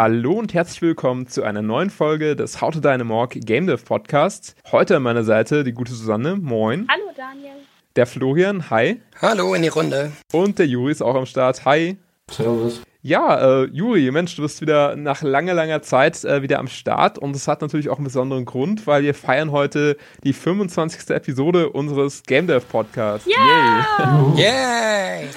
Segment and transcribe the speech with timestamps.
[0.00, 4.54] Hallo und herzlich willkommen zu einer neuen Folge des How to Dynamorg Game Dev Podcasts.
[4.70, 6.36] Heute an meiner Seite die gute Susanne.
[6.36, 6.86] Moin.
[6.88, 7.56] Hallo Daniel.
[7.96, 8.70] Der Florian.
[8.70, 9.00] Hi.
[9.20, 10.12] Hallo in die Runde.
[10.32, 11.64] Und der Juri ist auch am Start.
[11.64, 11.96] Hi.
[12.30, 12.80] Servus.
[13.00, 17.16] Ja, äh, Juri, Mensch, du bist wieder nach langer, langer Zeit äh, wieder am Start
[17.16, 21.10] und das hat natürlich auch einen besonderen Grund, weil wir feiern heute die 25.
[21.10, 23.28] Episode unseres Game Dev Podcasts.
[23.28, 24.34] Yeah!
[24.34, 24.42] Yay!
[24.42, 25.28] Yay!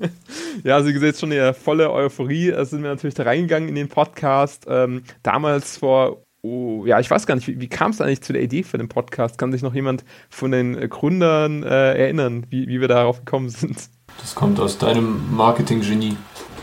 [0.64, 3.74] ja, also ihr seht schon eine volle Euphorie, äh, sind wir natürlich da reingegangen in
[3.74, 4.64] den Podcast.
[4.66, 8.32] Ähm, damals vor Oh, ja, ich weiß gar nicht, wie, wie kam es eigentlich zu
[8.32, 9.36] der Idee für den Podcast?
[9.36, 13.90] Kann sich noch jemand von den Gründern äh, erinnern, wie, wie wir darauf gekommen sind?
[14.18, 16.16] Das kommt aus deinem Marketing-Genie.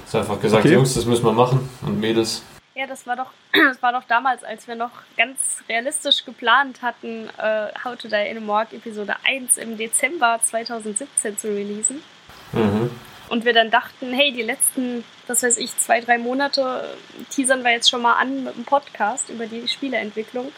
[0.07, 0.73] Hast einfach gesagt, Okay.
[0.73, 2.41] Jungs, das müssen wir machen und Mädels.
[2.75, 7.27] Ja, das war doch, das war doch damals, als wir noch ganz realistisch geplant hatten,
[7.38, 12.02] äh, How to Die in a Morgue Episode 1 im Dezember 2017 zu releasen.
[12.53, 12.89] Mhm.
[13.27, 16.95] Und wir dann dachten, hey, die letzten, was weiß ich, zwei, drei Monate
[17.30, 20.53] teasern wir jetzt schon mal an mit einem Podcast über die Spieleentwicklung.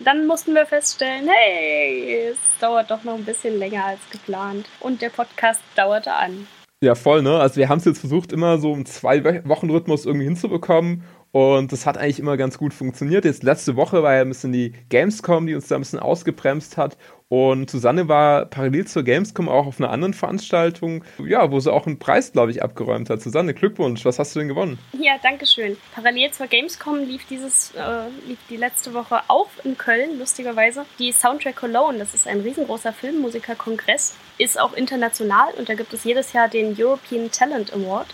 [0.00, 4.66] Dann mussten wir feststellen, hey, es dauert doch noch ein bisschen länger als geplant.
[4.80, 6.48] Und der Podcast dauerte an.
[6.80, 7.40] Ja, voll, ne?
[7.40, 11.02] Also wir haben es jetzt versucht, immer so im Zwei-Wochen-Rhythmus irgendwie hinzubekommen.
[11.32, 13.24] Und das hat eigentlich immer ganz gut funktioniert.
[13.24, 16.76] Jetzt letzte Woche war ja ein bisschen die Gamescom, die uns da ein bisschen ausgebremst
[16.76, 16.96] hat.
[17.30, 21.86] Und Susanne war parallel zur Gamescom auch auf einer anderen Veranstaltung, ja, wo sie auch
[21.86, 23.20] einen Preis, glaube ich, abgeräumt hat.
[23.20, 24.78] Susanne, Glückwunsch, was hast du denn gewonnen?
[24.98, 25.76] Ja, danke schön.
[25.94, 30.86] Parallel zur Gamescom lief dieses, äh, lief die letzte Woche auch in Köln, lustigerweise.
[30.98, 36.04] Die Soundtrack Cologne, das ist ein riesengroßer Filmmusikerkongress, ist auch international und da gibt es
[36.04, 38.06] jedes Jahr den European Talent Award,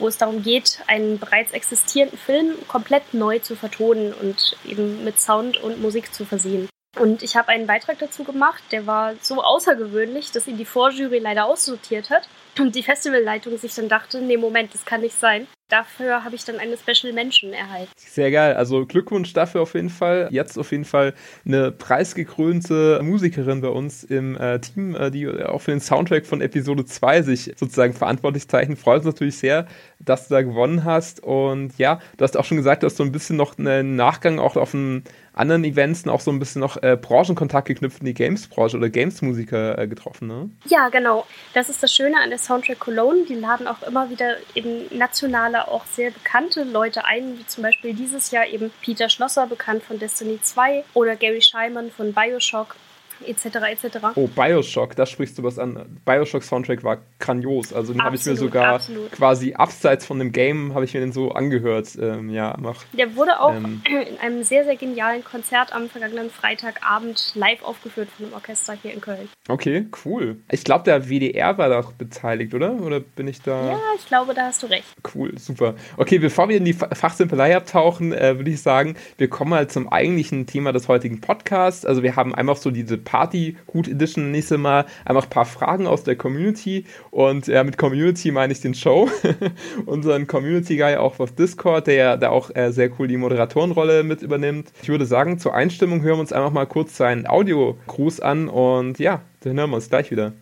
[0.00, 5.20] wo es darum geht, einen bereits existierenden Film komplett neu zu vertonen und eben mit
[5.20, 6.68] Sound und Musik zu versehen.
[6.98, 11.18] Und ich habe einen Beitrag dazu gemacht, der war so außergewöhnlich, dass ihn die Vorjury
[11.18, 12.26] leider aussortiert hat.
[12.58, 15.46] Und die Festivalleitung sich dann dachte, nee, Moment, das kann nicht sein.
[15.68, 17.90] Dafür habe ich dann eine Special Mention erhalten.
[17.96, 18.54] Sehr geil.
[18.54, 20.28] Also Glückwunsch dafür auf jeden Fall.
[20.30, 21.14] Jetzt auf jeden Fall
[21.44, 26.40] eine preisgekrönte Musikerin bei uns im äh, Team, äh, die auch für den Soundtrack von
[26.40, 28.78] Episode 2 sich sozusagen verantwortlich zeichnet.
[28.78, 29.66] Freut uns natürlich sehr,
[29.98, 31.22] dass du da gewonnen hast.
[31.22, 34.38] Und ja, du hast auch schon gesagt, du hast so ein bisschen noch einen Nachgang
[34.38, 35.02] auch auf einen
[35.36, 39.78] anderen Events auch so ein bisschen noch äh, Branchenkontakt geknüpft in die Games-Branche oder Games-Musiker
[39.78, 40.50] äh, getroffen, ne?
[40.66, 41.26] Ja, genau.
[41.52, 43.24] Das ist das Schöne an der Soundtrack Cologne.
[43.26, 47.94] Die laden auch immer wieder eben nationale, auch sehr bekannte Leute ein, wie zum Beispiel
[47.94, 52.76] dieses Jahr eben Peter Schlosser, bekannt von Destiny 2, oder Gary Scheiman von Bioshock,
[53.24, 53.44] etc.
[53.70, 53.98] etc.
[54.16, 56.00] Oh, Bioshock, da sprichst du was an.
[56.04, 57.72] Bioshock-Soundtrack war grandios.
[57.72, 59.12] Also den habe ich mir sogar absolut.
[59.12, 61.96] quasi abseits von dem Game, habe ich mir den so angehört.
[62.00, 62.82] Ähm, ja, mach.
[62.92, 63.82] Der wurde auch Ähm.
[63.84, 68.92] in einem sehr, sehr genialen Konzert am vergangenen Freitagabend live aufgeführt von dem Orchester hier
[68.92, 69.28] in Köln.
[69.48, 70.36] Okay, cool.
[70.50, 72.72] Ich glaube, der WDR war da auch beteiligt, oder?
[72.80, 73.72] Oder bin ich da?
[73.72, 74.86] Ja, ich glaube, da hast du recht.
[75.14, 75.74] Cool, super.
[75.96, 79.68] Okay, bevor wir in die Fa- Fachsimpelei abtauchen, äh, würde ich sagen, wir kommen mal
[79.68, 81.84] zum eigentlichen Thema des heutigen Podcasts.
[81.86, 85.86] Also wir haben einfach so diese Party Hood Edition nächste Mal einfach ein paar Fragen
[85.86, 89.08] aus der Community und ja, mit Community meine ich den Show.
[89.86, 94.20] Unseren Community Guy auch auf Discord, der da auch äh, sehr cool die Moderatorenrolle mit
[94.20, 94.70] übernimmt.
[94.82, 98.98] Ich würde sagen, zur Einstimmung hören wir uns einfach mal kurz seinen Audio-Gruß an und
[98.98, 100.32] ja, dann hören wir uns gleich wieder.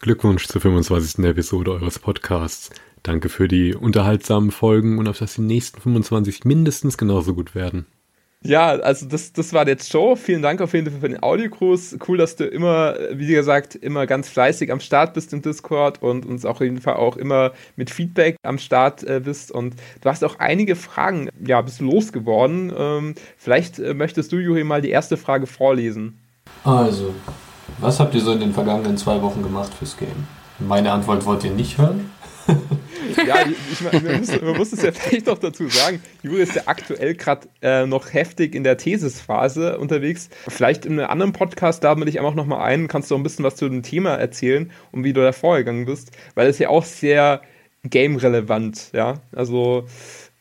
[0.00, 1.24] Glückwunsch zur 25.
[1.24, 2.70] Episode eures Podcasts.
[3.02, 7.86] Danke für die unterhaltsamen Folgen und auf dass die nächsten 25 mindestens genauso gut werden.
[8.44, 10.16] Ja, also das, das war jetzt Show.
[10.16, 11.98] Vielen Dank auf jeden Fall für den Audiogruß.
[12.06, 16.26] Cool, dass du immer, wie gesagt, immer ganz fleißig am Start bist im Discord und
[16.26, 19.52] uns auch auf jeden Fall auch immer mit Feedback am Start äh, bist.
[19.52, 22.72] Und du hast auch einige Fragen, ja, bist losgeworden.
[22.76, 26.18] Ähm, vielleicht äh, möchtest du, Juri, mal die erste Frage vorlesen.
[26.64, 27.14] Also,
[27.78, 30.26] was habt ihr so in den vergangenen zwei Wochen gemacht fürs Game?
[30.58, 32.10] Meine Antwort wollt ihr nicht hören?
[33.26, 36.42] Ja, ich, ich, mein, man, muss, man muss es ja vielleicht noch dazu sagen, Juri
[36.42, 40.28] ist ja aktuell gerade äh, noch heftig in der Thesisphase unterwegs.
[40.48, 43.22] Vielleicht in einem anderen Podcast laden wir dich einfach nochmal ein, kannst du auch ein
[43.22, 46.68] bisschen was zu dem Thema erzählen und wie du da vorgegangen bist, weil es ja
[46.68, 47.42] auch sehr
[47.84, 49.86] game-relevant, ja, also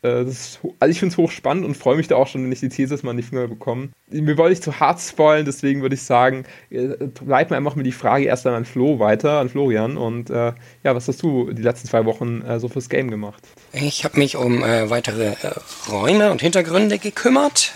[0.03, 2.59] äh, ist, also ich finde es hochspannend und freue mich da auch schon, wenn ich
[2.59, 3.89] die Thesis mal in die Finger bekomme.
[4.09, 6.95] Mir wollte ich zu hart spoilen, deswegen würde ich sagen, äh,
[7.25, 9.97] mir einfach mit die Frage erst an Flo weiter, an Florian.
[9.97, 10.53] Und äh,
[10.83, 13.43] ja, was hast du die letzten zwei Wochen äh, so fürs Game gemacht?
[13.73, 15.53] Ich habe mich um äh, weitere äh,
[15.89, 17.73] Räume und Hintergründe gekümmert,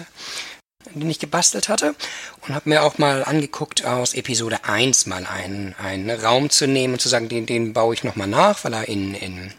[0.93, 1.95] die ich gebastelt hatte.
[2.47, 6.93] Und habe mir auch mal angeguckt, aus Episode 1 mal einen, einen Raum zu nehmen
[6.95, 9.53] und zu sagen, den, den baue ich nochmal nach, weil er in, in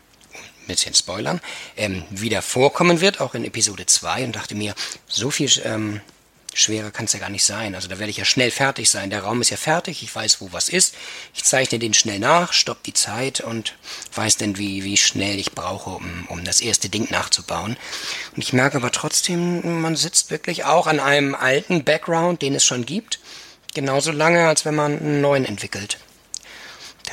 [0.66, 1.40] bisschen spoilern,
[1.76, 4.74] ähm, wieder vorkommen wird, auch in Episode 2 und dachte mir,
[5.06, 6.00] so viel ähm,
[6.56, 7.74] schwerer kann es ja gar nicht sein.
[7.74, 9.10] Also da werde ich ja schnell fertig sein.
[9.10, 10.94] Der Raum ist ja fertig, ich weiß, wo was ist.
[11.34, 13.74] Ich zeichne den schnell nach, stopp die Zeit und
[14.14, 17.76] weiß dann, wie, wie schnell ich brauche, um, um das erste Ding nachzubauen.
[18.34, 22.64] Und ich merke aber trotzdem, man sitzt wirklich auch an einem alten Background, den es
[22.64, 23.20] schon gibt,
[23.74, 25.98] genauso lange, als wenn man einen neuen entwickelt.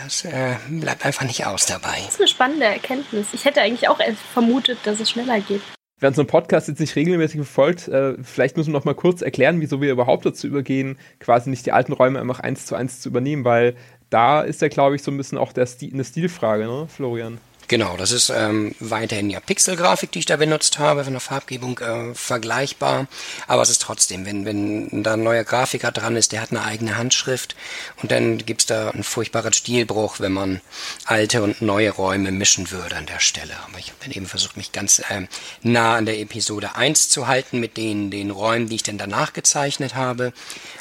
[0.02, 1.98] Das äh, bleibt einfach nicht aus dabei.
[2.06, 3.28] Das ist eine spannende Erkenntnis.
[3.34, 4.00] Ich hätte eigentlich auch
[4.34, 5.62] vermutet, dass es schneller geht.
[6.00, 9.62] Wer unseren Podcast jetzt nicht regelmäßig verfolgt, äh, vielleicht müssen wir noch mal kurz erklären,
[9.62, 13.10] wieso wir überhaupt dazu übergehen, quasi nicht die alten Räume einfach eins zu eins zu
[13.10, 13.76] übernehmen, weil
[14.10, 17.38] da ist ja, glaube ich, so ein bisschen auch der Stil, eine Stilfrage, ne, Florian?
[17.68, 21.80] Genau, das ist ähm, weiterhin ja Pixelgrafik, die ich da benutzt habe, von der Farbgebung
[21.80, 23.08] äh, vergleichbar.
[23.48, 26.64] Aber es ist trotzdem, wenn, wenn da ein neuer Grafiker dran ist, der hat eine
[26.64, 27.56] eigene Handschrift
[28.02, 30.62] und dann gibt's da einen furchtbaren Stilbruch, wenn man
[31.06, 33.54] alte und neue Räume mischen würde an der Stelle.
[33.68, 35.28] Aber ich habe dann eben versucht, mich ganz ähm,
[35.62, 39.34] nah an der Episode 1 zu halten mit den, den Räumen, die ich dann danach
[39.34, 40.34] gezeichnet habe.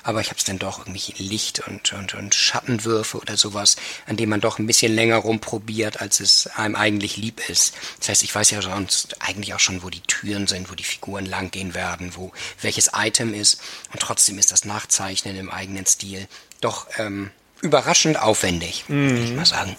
[0.02, 3.76] Aber ich habe es dann doch irgendwie Licht und, und, und Schattenwürfe oder sowas,
[4.06, 7.74] an dem man doch ein bisschen länger rumprobiert, als es einem einem eigentlich lieb ist.
[7.98, 10.84] Das heißt, ich weiß ja sonst eigentlich auch schon, wo die Türen sind, wo die
[10.84, 13.60] Figuren langgehen werden, wo welches Item ist.
[13.92, 16.26] Und trotzdem ist das Nachzeichnen im eigenen Stil
[16.60, 17.30] doch ähm,
[17.60, 19.10] überraschend aufwendig, mhm.
[19.10, 19.76] würde ich mal sagen.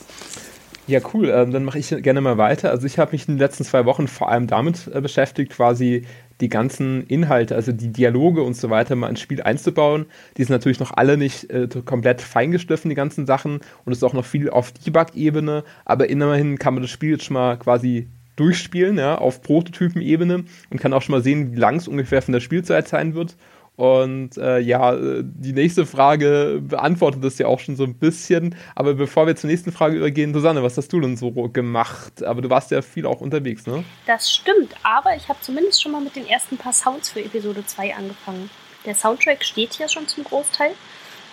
[0.86, 1.30] Ja, cool.
[1.30, 2.69] Ähm, dann mache ich gerne mal weiter.
[2.69, 6.06] Also ich habe mich in den letzten zwei Wochen vor allem damit äh, beschäftigt, quasi
[6.42, 10.06] die ganzen Inhalte, also die Dialoge und so weiter mal ins Spiel einzubauen.
[10.38, 13.60] Die sind natürlich noch alle nicht äh, komplett feingeschliffen, die ganzen Sachen.
[13.86, 15.64] Und es ist auch noch viel auf Debug-Ebene.
[15.86, 20.80] Aber immerhin kann man das Spiel jetzt schon mal quasi durchspielen, ja, auf Prototypen-Ebene und
[20.80, 23.36] kann auch schon mal sehen, wie lang es ungefähr von der Spielzeit sein wird.
[23.75, 28.56] Und äh, ja, die nächste Frage beantwortet das ja auch schon so ein bisschen.
[28.75, 32.24] Aber bevor wir zur nächsten Frage übergehen, Susanne, was hast du denn so gemacht?
[32.24, 33.84] Aber du warst ja viel auch unterwegs, ne?
[34.06, 37.66] Das stimmt, aber ich habe zumindest schon mal mit den ersten paar Sounds für Episode
[37.66, 38.50] 2 angefangen.
[38.86, 40.72] Der Soundtrack steht hier schon zum Großteil.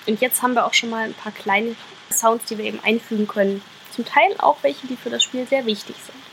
[0.06, 1.76] Und jetzt haben wir auch schon mal ein paar kleine
[2.10, 3.60] Sounds, die wir eben einfügen können.
[3.90, 6.29] Zum Teil auch welche, die für das Spiel sehr wichtig sind.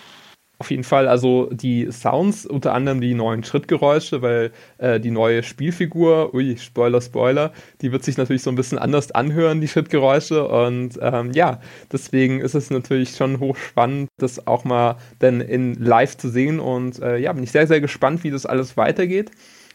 [0.60, 5.44] Auf jeden Fall, also die Sounds, unter anderem die neuen Schrittgeräusche, weil äh, die neue
[5.44, 10.48] Spielfigur, ui, Spoiler, Spoiler, die wird sich natürlich so ein bisschen anders anhören, die Schrittgeräusche.
[10.48, 11.62] Und ähm, ja,
[11.92, 16.60] deswegen ist es natürlich schon hochspannend, das auch mal dann in live zu sehen.
[16.60, 19.30] Und äh, ja, bin ich sehr, sehr gespannt, wie das alles weitergeht.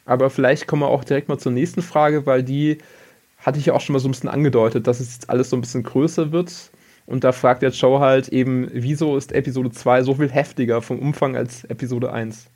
[0.05, 2.79] Aber vielleicht kommen wir auch direkt mal zur nächsten Frage, weil die
[3.39, 5.57] hatte ich ja auch schon mal so ein bisschen angedeutet, dass es jetzt alles so
[5.57, 6.72] ein bisschen größer wird
[7.07, 10.99] und da fragt jetzt Joe halt eben, wieso ist Episode 2 so viel heftiger vom
[10.99, 12.49] Umfang als Episode 1?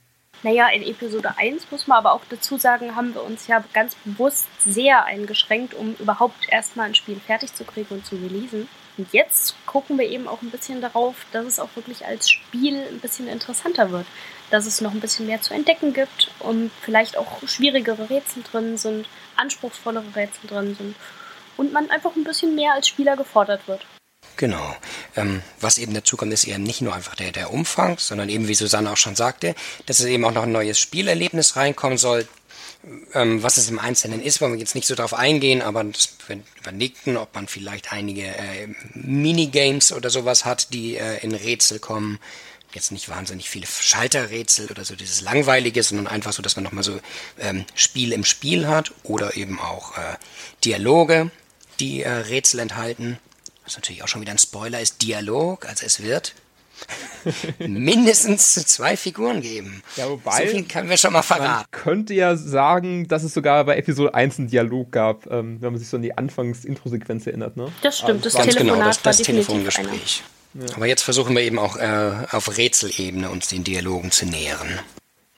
[0.42, 3.94] Naja, in Episode 1 muss man aber auch dazu sagen, haben wir uns ja ganz
[4.04, 8.68] bewusst sehr eingeschränkt, um überhaupt erstmal ein Spiel fertig zu kriegen und zu releasen.
[8.98, 12.76] Und jetzt gucken wir eben auch ein bisschen darauf, dass es auch wirklich als Spiel
[12.76, 14.06] ein bisschen interessanter wird.
[14.50, 18.76] Dass es noch ein bisschen mehr zu entdecken gibt und vielleicht auch schwierigere Rätsel drin
[18.76, 20.96] sind, anspruchsvollere Rätsel drin sind.
[21.56, 23.86] Und man einfach ein bisschen mehr als Spieler gefordert wird.
[24.36, 24.76] Genau.
[25.16, 28.48] Ähm, was eben dazu kommt, ist eben nicht nur einfach der, der Umfang, sondern eben,
[28.48, 29.54] wie Susanne auch schon sagte,
[29.86, 32.28] dass es eben auch noch ein neues Spielerlebnis reinkommen soll.
[33.14, 36.38] Ähm, was es im Einzelnen ist, wollen wir jetzt nicht so drauf eingehen, aber wir
[36.58, 42.18] überlegten, ob man vielleicht einige äh, Minigames oder sowas hat, die äh, in Rätsel kommen.
[42.74, 46.84] Jetzt nicht wahnsinnig viele Schalterrätsel oder so dieses Langweilige, sondern einfach so, dass man nochmal
[46.84, 47.00] so
[47.40, 50.16] ähm, Spiel im Spiel hat oder eben auch äh,
[50.64, 51.30] Dialoge,
[51.80, 53.18] die äh, Rätsel enthalten
[53.66, 55.68] was natürlich auch schon wieder ein Spoiler ist, Dialog.
[55.68, 56.34] Also es wird
[57.58, 59.82] mindestens zwei Figuren geben.
[59.96, 61.66] Ja, wobei, so viel können wir schon mal verraten.
[61.70, 65.72] Man könnte ja sagen, dass es sogar bei Episode 1 einen Dialog gab, ähm, wenn
[65.72, 67.56] man sich so an die Anfangs-Intro-Sequenz erinnert.
[67.56, 67.72] Ne?
[67.82, 70.22] Das stimmt, also, das Telefonat genau, das, das Telefongespräch.
[70.54, 70.76] Ja.
[70.76, 74.80] Aber jetzt versuchen wir eben auch äh, auf Rätselebene uns den Dialogen zu nähern.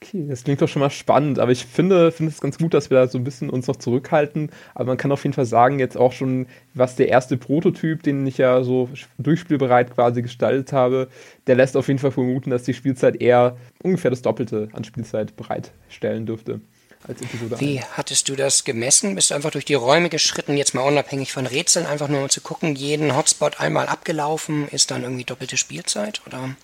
[0.08, 2.88] Okay, das klingt doch schon mal spannend, aber ich finde, finde es ganz gut, dass
[2.88, 4.50] wir da so ein bisschen uns noch zurückhalten.
[4.74, 8.26] Aber man kann auf jeden Fall sagen, jetzt auch schon, was der erste Prototyp, den
[8.26, 8.88] ich ja so
[9.18, 11.08] durchspielbereit quasi gestaltet habe,
[11.46, 15.36] der lässt auf jeden Fall vermuten, dass die Spielzeit eher ungefähr das Doppelte an Spielzeit
[15.36, 16.62] bereitstellen dürfte.
[17.06, 17.98] Als Episode Wie 1.
[17.98, 19.14] hattest du das gemessen?
[19.14, 22.30] Bist du einfach durch die Räume geschritten, jetzt mal unabhängig von Rätseln, einfach nur um
[22.30, 26.22] zu gucken, jeden Hotspot einmal abgelaufen, ist dann irgendwie doppelte Spielzeit?
[26.26, 26.56] Oder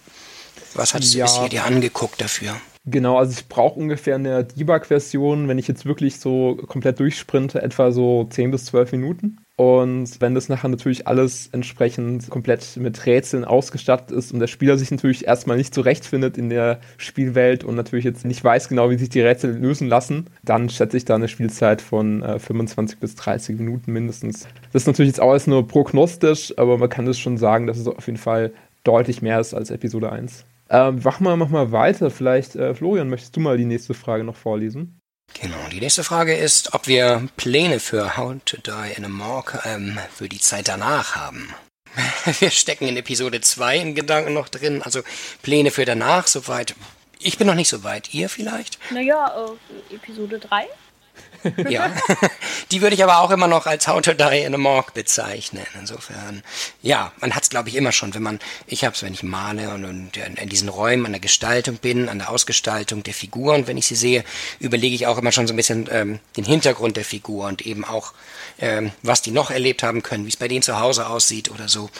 [0.72, 1.26] was hattest ja.
[1.26, 2.56] du bisher dir angeguckt dafür?
[2.86, 7.90] Genau, also ich brauche ungefähr eine Debug-Version, wenn ich jetzt wirklich so komplett durchsprinte, etwa
[7.92, 9.38] so 10 bis 12 Minuten.
[9.56, 14.76] Und wenn das nachher natürlich alles entsprechend komplett mit Rätseln ausgestattet ist und der Spieler
[14.76, 18.98] sich natürlich erstmal nicht zurechtfindet in der Spielwelt und natürlich jetzt nicht weiß genau, wie
[18.98, 23.14] sich die Rätsel lösen lassen, dann schätze ich da eine Spielzeit von äh, 25 bis
[23.14, 24.46] 30 Minuten mindestens.
[24.72, 27.78] Das ist natürlich jetzt auch alles nur prognostisch, aber man kann das schon sagen, dass
[27.78, 30.44] es auf jeden Fall deutlich mehr ist als Episode 1.
[30.74, 32.10] Ähm, mach mal, mach mal weiter.
[32.10, 35.00] Vielleicht, äh, Florian, möchtest du mal die nächste Frage noch vorlesen?
[35.40, 39.60] Genau, die nächste Frage ist, ob wir Pläne für How to Die in a Morgue
[39.64, 41.54] ähm, für die Zeit danach haben.
[42.40, 45.02] Wir stecken in Episode 2 in Gedanken noch drin, also
[45.42, 46.74] Pläne für danach, soweit.
[47.20, 48.12] Ich bin noch nicht so weit.
[48.12, 48.78] Ihr vielleicht?
[48.90, 49.32] Naja,
[49.90, 50.66] äh, Episode 3.
[51.70, 51.94] ja.
[52.74, 55.64] Die würde ich aber auch immer noch als How to Die in a Morgue bezeichnen.
[55.78, 56.42] Insofern,
[56.82, 59.22] ja, man hat es, glaube ich, immer schon, wenn man, ich habe es, wenn ich
[59.22, 63.68] male und, und in diesen Räumen an der Gestaltung bin, an der Ausgestaltung der Figuren,
[63.68, 64.24] wenn ich sie sehe,
[64.58, 67.84] überlege ich auch immer schon so ein bisschen ähm, den Hintergrund der Figur und eben
[67.84, 68.12] auch,
[68.58, 71.68] ähm, was die noch erlebt haben können, wie es bei denen zu Hause aussieht oder
[71.68, 71.90] so.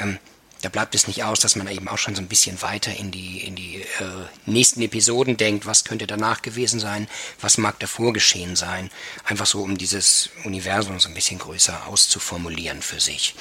[0.00, 0.18] Ähm,
[0.62, 3.10] da bleibt es nicht aus, dass man eben auch schon so ein bisschen weiter in
[3.10, 7.08] die, in die äh, nächsten Episoden denkt, was könnte danach gewesen sein,
[7.40, 8.88] was mag davor geschehen sein.
[9.24, 13.34] Einfach so, um dieses Universum so ein bisschen größer auszuformulieren für sich.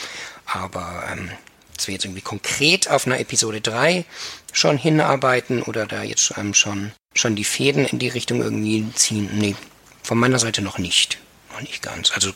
[0.45, 1.31] Aber ähm,
[1.77, 4.03] dass wir jetzt irgendwie konkret auf einer Episode 3
[4.51, 9.29] schon hinarbeiten oder da jetzt ähm, schon, schon die Fäden in die Richtung irgendwie ziehen,
[9.33, 9.55] nee,
[10.01, 11.19] von meiner Seite noch nicht.
[11.53, 12.11] Noch nicht ganz.
[12.11, 12.33] Also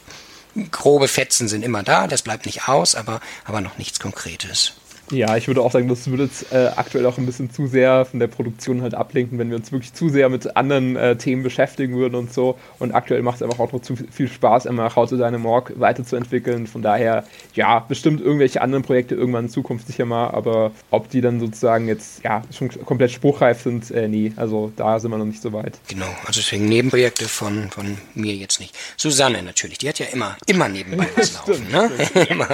[0.71, 4.73] grobe Fetzen sind immer da, das bleibt nicht aus, aber, aber noch nichts Konkretes.
[5.11, 8.05] Ja, ich würde auch sagen, das würde jetzt äh, aktuell auch ein bisschen zu sehr
[8.05, 11.43] von der Produktion halt ablenken, wenn wir uns wirklich zu sehr mit anderen äh, Themen
[11.43, 12.57] beschäftigen würden und so.
[12.79, 15.73] Und aktuell macht es einfach auch noch zu viel Spaß, immer How to Deine Morg
[15.79, 16.65] weiterzuentwickeln.
[16.65, 21.21] Von daher, ja, bestimmt irgendwelche anderen Projekte irgendwann in Zukunft sicher mal, aber ob die
[21.21, 24.33] dann sozusagen jetzt, ja, schon komplett spruchreif sind, äh, nee.
[24.37, 25.77] Also da sind wir noch nicht so weit.
[25.87, 28.75] Genau, also deswegen Nebenprojekte von, von mir jetzt nicht.
[28.97, 31.91] Susanne natürlich, die hat ja immer, immer nebenbei was laufen, ne?
[32.29, 32.47] immer.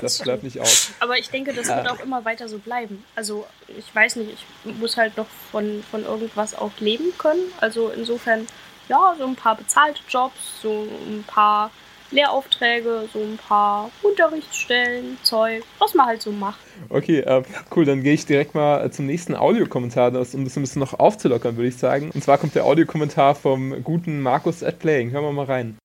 [0.00, 0.90] Das bleibt nicht aus.
[1.00, 3.04] Aber ich denke, das wird auch immer weiter so bleiben.
[3.14, 4.32] Also ich weiß nicht,
[4.64, 7.52] ich muss halt noch von, von irgendwas auch leben können.
[7.60, 8.46] Also insofern,
[8.88, 11.70] ja, so ein paar bezahlte Jobs, so ein paar
[12.10, 16.58] Lehraufträge, so ein paar Unterrichtsstellen, Zeug, was man halt so macht.
[16.88, 17.42] Okay, äh,
[17.74, 21.56] cool, dann gehe ich direkt mal zum nächsten Audiokommentar, um das ein bisschen noch aufzulockern,
[21.56, 22.10] würde ich sagen.
[22.12, 25.10] Und zwar kommt der Audiokommentar vom guten Markus at Playing.
[25.12, 25.78] Hören wir mal rein.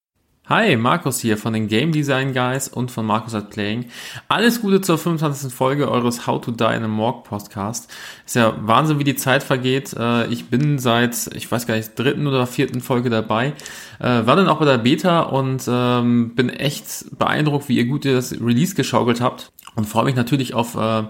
[0.48, 3.86] Hi, Markus hier von den Game Design Guys und von Markus at Playing.
[4.28, 5.52] Alles Gute zur 25.
[5.52, 7.92] Folge eures How to Die in a Morgue Podcast.
[8.28, 9.96] Ist ja Wahnsinn, wie die Zeit vergeht.
[9.98, 13.54] Äh, ich bin seit, ich weiß gar nicht, dritten oder vierten Folge dabei.
[13.98, 18.06] Äh, war dann auch bei der Beta und ähm, bin echt beeindruckt, wie ihr gut
[18.06, 21.06] das Release geschaukelt habt und freue mich natürlich auf äh,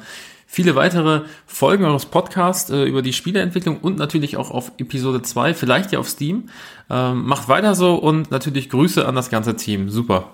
[0.46, 5.54] viele weitere Folgen eures Podcasts äh, über die Spieleentwicklung und natürlich auch auf Episode 2,
[5.54, 6.50] vielleicht ja auf Steam.
[6.90, 9.90] Ähm, macht weiter so und natürlich Grüße an das ganze Team.
[9.90, 10.32] Super.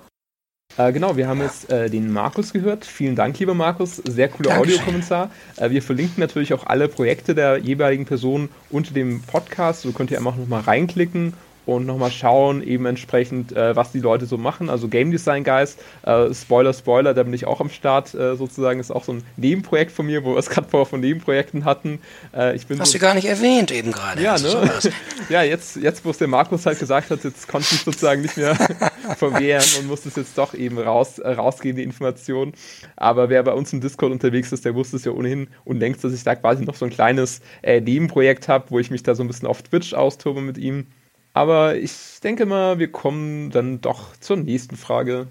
[0.77, 2.86] Äh, genau, wir haben jetzt äh, den Markus gehört.
[2.86, 3.98] Vielen Dank, lieber Markus.
[3.98, 5.30] Sehr cooler Audiokommentar.
[5.58, 9.82] Äh, wir verlinken natürlich auch alle Projekte der jeweiligen Personen unter dem Podcast.
[9.82, 11.34] So könnt ihr einfach nochmal reinklicken
[11.65, 14.70] und nochmal schauen, eben entsprechend, äh, was die Leute so machen.
[14.70, 18.80] Also Game Design Guys, äh, Spoiler, Spoiler, da bin ich auch am Start äh, sozusagen.
[18.80, 22.00] Ist auch so ein Nebenprojekt von mir, wo wir es gerade vorher von Nebenprojekten hatten.
[22.36, 24.22] Äh, ich bin Hast so, du gar nicht erwähnt eben gerade.
[24.22, 24.70] Ja, ne?
[25.30, 28.38] ja, jetzt, jetzt, wo es der Markus halt gesagt hat, jetzt konnte ich sozusagen nicht
[28.38, 28.56] mehr
[29.18, 32.53] verwehren und musste es jetzt doch eben raus, äh, rausgehen, die Information.
[32.96, 36.03] Aber wer bei uns im Discord unterwegs ist, der wusste es ja ohnehin und denkt,
[36.03, 39.15] dass ich da quasi noch so ein kleines äh, Nebenprojekt habe, wo ich mich da
[39.15, 40.88] so ein bisschen auf Twitch austobe mit ihm.
[41.34, 45.28] Aber ich denke mal, wir kommen dann doch zur nächsten Frage.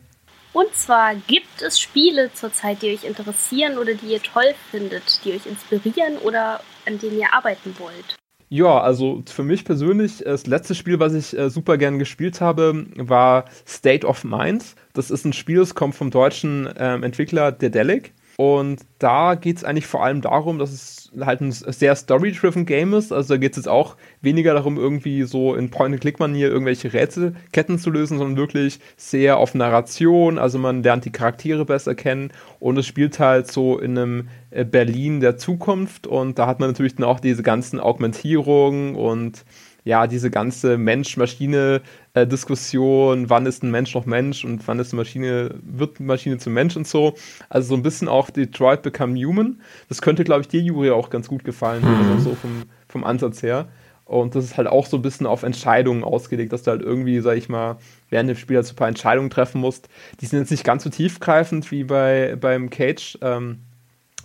[0.53, 5.33] Und zwar, gibt es Spiele zurzeit, die euch interessieren oder die ihr toll findet, die
[5.33, 8.17] euch inspirieren oder an denen ihr arbeiten wollt?
[8.53, 12.87] Ja, also für mich persönlich, das letzte Spiel, was ich äh, super gern gespielt habe,
[12.97, 14.75] war State of Mind.
[14.93, 18.13] Das ist ein Spiel, das kommt vom deutschen ähm, Entwickler Dedelic.
[18.37, 22.95] Und da geht es eigentlich vor allem darum, dass es halt ein sehr story-driven Game
[22.95, 23.13] ist.
[23.13, 27.91] Also da geht es jetzt auch weniger darum, irgendwie so in Point-and-Click-Manier irgendwelche Rätselketten zu
[27.91, 30.39] lösen, sondern wirklich sehr auf Narration.
[30.39, 34.65] Also man lernt die Charaktere besser kennen und es spielt halt so in einem äh,
[34.65, 36.07] Berlin der Zukunft.
[36.07, 39.45] Und da hat man natürlich dann auch diese ganzen Augmentierungen und
[39.85, 45.55] ja, diese ganze Mensch-Maschine-Diskussion, wann ist ein Mensch noch Mensch und wann ist eine Maschine,
[45.63, 47.15] wird Maschine zum Mensch und so.
[47.49, 49.61] Also so ein bisschen auch Detroit Become Human.
[49.89, 52.13] Das könnte, glaube ich, dir, Juri, auch ganz gut gefallen, mhm.
[52.13, 53.69] also so vom, vom Ansatz her.
[54.11, 57.21] Und das ist halt auch so ein bisschen auf Entscheidungen ausgelegt, dass du halt irgendwie,
[57.21, 57.77] sag ich mal,
[58.09, 59.89] während dem Spiel halt so ein paar Entscheidungen treffen musst.
[60.21, 63.61] Die sind jetzt nicht ganz so tiefgreifend wie bei, beim Cage, ähm,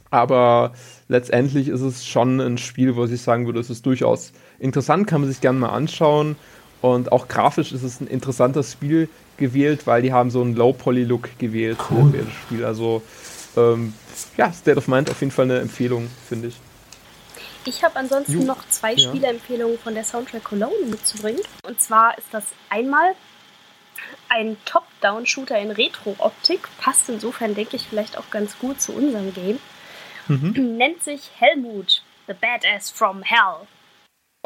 [0.10, 0.74] aber
[1.08, 5.22] letztendlich ist es schon ein Spiel, wo ich sagen würde, es ist durchaus interessant, kann
[5.22, 6.36] man sich gerne mal anschauen.
[6.82, 11.40] Und auch grafisch ist es ein interessantes Spiel gewählt, weil die haben so einen Low-Poly-Look
[11.40, 12.12] gewählt cool.
[12.12, 12.66] für das Spiel.
[12.66, 13.02] Also
[13.58, 13.94] ähm,
[14.38, 16.56] ja, State of Mind auf jeden Fall eine Empfehlung, finde ich.
[17.66, 18.44] Ich habe ansonsten Juh.
[18.44, 19.10] noch zwei ja.
[19.10, 21.42] Spieleempfehlungen von der Soundtrack Cologne mitzubringen.
[21.64, 23.16] Und zwar ist das einmal
[24.30, 26.68] ein Top-Down-Shooter in Retro-Optik.
[26.80, 29.60] Passt insofern, denke ich, vielleicht auch ganz gut zu unserem Game.
[30.28, 30.52] Mhm.
[30.78, 33.68] Nennt sich Helmut, The Badass from Hell.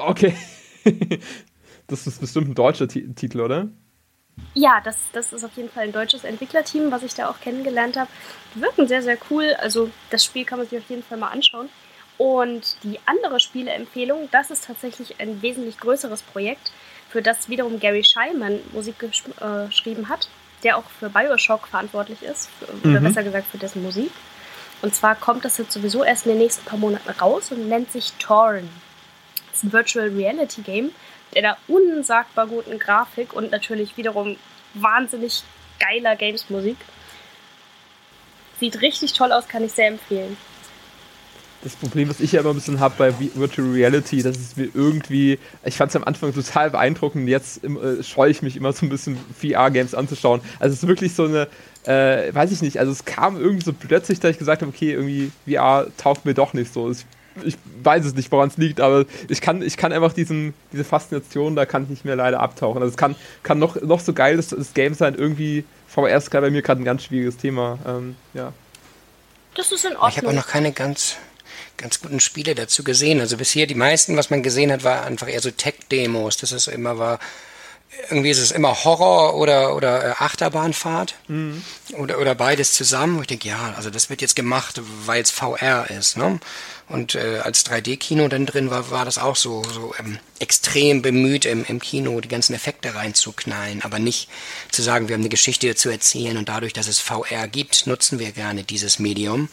[0.07, 0.35] Okay.
[1.87, 3.69] das ist bestimmt ein deutscher T Titel, oder?
[4.53, 7.97] Ja, das, das ist auf jeden Fall ein deutsches Entwicklerteam, was ich da auch kennengelernt
[7.97, 8.09] habe.
[8.55, 9.53] Die wirken sehr, sehr cool.
[9.59, 11.69] Also das Spiel kann man sich auf jeden Fall mal anschauen.
[12.17, 16.71] Und die andere Spieleempfehlung, das ist tatsächlich ein wesentlich größeres Projekt,
[17.09, 20.29] für das wiederum Gary Scheiman Musik äh, geschrieben hat,
[20.63, 22.93] der auch für Bioshock verantwortlich ist, für, mhm.
[22.93, 24.11] oder besser gesagt für dessen Musik.
[24.81, 27.91] Und zwar kommt das jetzt sowieso erst in den nächsten paar Monaten raus und nennt
[27.91, 28.69] sich Torn.
[29.63, 30.91] Ein Virtual Reality Game
[31.33, 34.37] mit einer unsagbar guten Grafik und natürlich wiederum
[34.73, 35.43] wahnsinnig
[35.79, 36.77] geiler Games-Musik.
[38.59, 40.37] Sieht richtig toll aus, kann ich sehr empfehlen.
[41.61, 44.69] Das Problem, was ich ja immer ein bisschen habe bei Virtual Reality, dass es mir
[44.73, 48.85] irgendwie, ich fand es am Anfang total beeindruckend, jetzt äh, scheue ich mich immer so
[48.85, 50.39] ein bisschen VR-Games anzuschauen.
[50.59, 51.49] Also es ist wirklich so eine,
[51.83, 54.93] äh, weiß ich nicht, also es kam irgendwie so plötzlich, dass ich gesagt habe, okay,
[54.93, 56.89] irgendwie VR taugt mir doch nicht so.
[56.91, 57.05] Ich,
[57.43, 60.83] ich weiß es nicht, woran es liegt, aber ich kann, ich kann einfach diesen, diese
[60.83, 62.81] Faszination, da kann ich nicht mehr leider abtauchen.
[62.81, 66.31] Also es kann, kann noch, noch so geil das, das Game sein, irgendwie VR ist
[66.31, 67.79] gerade bei mir gerade ein ganz schwieriges Thema.
[67.85, 68.53] Ähm, ja.
[69.55, 70.09] Das ist in Ordnung.
[70.09, 71.17] Ich habe auch noch keine ganz
[71.79, 73.19] ganz guten Spiele dazu gesehen.
[73.19, 76.37] Also bisher die meisten, was man gesehen hat, war einfach eher so Tech-Demos.
[76.37, 77.19] Das ist immer war,
[78.09, 81.63] irgendwie ist es immer Horror oder, oder äh, Achterbahnfahrt mhm.
[81.97, 83.17] oder, oder beides zusammen.
[83.17, 86.17] Wo ich denke, ja, also das wird jetzt gemacht, weil es VR ist.
[86.17, 86.39] Ne?
[86.87, 91.45] Und äh, als 3D-Kino dann drin war, war das auch so, so ähm, extrem bemüht,
[91.45, 94.29] im, im Kino die ganzen Effekte reinzuknallen, aber nicht
[94.71, 98.19] zu sagen, wir haben eine Geschichte zu erzählen und dadurch, dass es VR gibt, nutzen
[98.19, 99.49] wir gerne dieses Medium.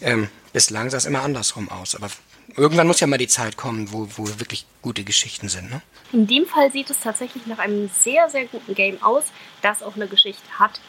[0.00, 1.94] Ähm, bislang sah es immer andersrum aus.
[1.94, 2.08] Aber
[2.56, 5.70] irgendwann muss ja mal die Zeit kommen, wo, wo wirklich gute Geschichten sind.
[5.70, 5.82] Ne?
[6.12, 9.24] In dem Fall sieht es tatsächlich nach einem sehr, sehr guten Game aus,
[9.62, 10.80] das auch eine Geschichte hat.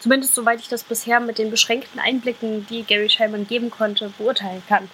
[0.00, 4.62] Zumindest soweit ich das bisher mit den beschränkten Einblicken, die Gary Scheiman geben konnte, beurteilen
[4.68, 4.90] kann.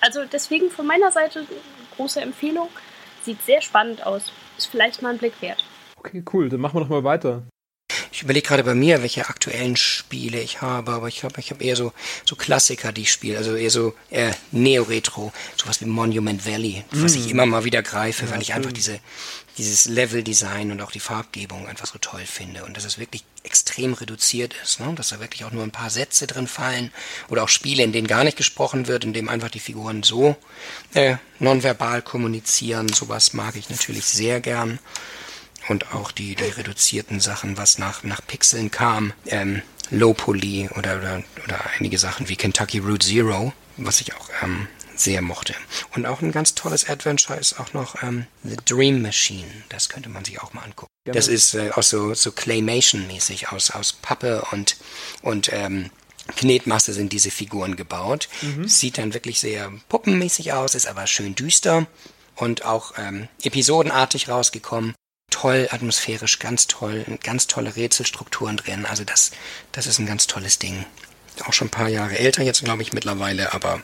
[0.00, 1.46] Also deswegen von meiner Seite
[1.96, 2.68] große Empfehlung.
[3.22, 4.32] Sieht sehr spannend aus.
[4.56, 5.64] Ist vielleicht mal ein Blick wert.
[5.96, 6.48] Okay, cool.
[6.48, 7.42] Dann machen wir doch mal weiter.
[8.18, 11.62] Ich überlege gerade bei mir, welche aktuellen Spiele ich habe, aber ich glaube, ich habe
[11.62, 11.92] eher so,
[12.24, 17.04] so Klassiker, die ich spiele, also eher so eher Neo-Retro, sowas wie Monument Valley, mm.
[17.04, 18.98] was ich immer mal wieder greife, ja, weil ich einfach diese,
[19.56, 23.92] dieses Level-Design und auch die Farbgebung einfach so toll finde und dass es wirklich extrem
[23.92, 24.92] reduziert ist, ne?
[24.96, 26.90] dass da wirklich auch nur ein paar Sätze drin fallen
[27.28, 30.34] oder auch Spiele, in denen gar nicht gesprochen wird, in denen einfach die Figuren so
[30.94, 34.80] äh, nonverbal kommunizieren, sowas mag ich natürlich sehr gern
[35.68, 40.98] und auch die, die reduzierten Sachen, was nach, nach Pixeln kam, ähm, Low Poly oder,
[40.98, 45.54] oder, oder einige Sachen wie Kentucky Route Zero, was ich auch ähm, sehr mochte.
[45.94, 49.48] Und auch ein ganz tolles Adventure ist auch noch ähm, The Dream Machine.
[49.68, 50.90] Das könnte man sich auch mal angucken.
[51.04, 54.76] Das ist äh, auch so, so Claymation-mäßig aus, aus Pappe und,
[55.22, 55.90] und ähm,
[56.36, 58.28] Knetmasse sind diese Figuren gebaut.
[58.42, 58.68] Mhm.
[58.68, 61.86] Sieht dann wirklich sehr puppenmäßig aus, ist aber schön düster
[62.34, 64.94] und auch ähm, episodenartig rausgekommen
[65.30, 68.86] toll atmosphärisch, ganz toll, ganz tolle Rätselstrukturen drin.
[68.86, 69.30] Also das,
[69.72, 70.84] das ist ein ganz tolles Ding.
[71.46, 73.80] Auch schon ein paar Jahre älter jetzt, glaube ich, mittlerweile, aber